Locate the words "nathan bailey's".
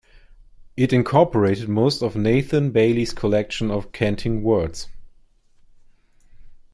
2.15-3.13